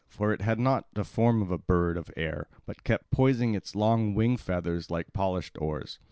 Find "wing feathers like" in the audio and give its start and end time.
4.15-5.13